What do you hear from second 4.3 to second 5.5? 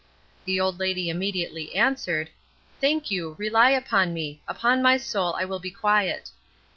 Upon my soul I